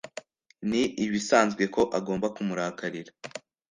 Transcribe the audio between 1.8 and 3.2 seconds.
agomba kumurakarira